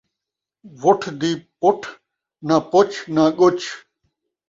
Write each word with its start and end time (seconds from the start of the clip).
وٹھ 0.81 1.07
دی 1.19 1.31
پٹھ، 1.59 1.87
ناں 2.47 2.61
پچھ 2.71 2.95
ناں 3.15 3.29
ڳچھ 3.39 3.65